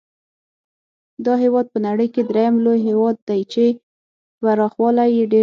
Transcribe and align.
دا 1.25 1.33
هېواد 1.43 1.65
په 1.73 1.79
نړۍ 1.87 2.07
کې 2.13 2.21
درېم 2.31 2.55
لوی 2.65 2.79
هېواد 2.89 3.17
دی 3.27 3.41
چې 3.51 3.63
پراخوالی 4.39 5.07
یې 5.17 5.23
ډېر 5.31 5.37
دی. 5.37 5.39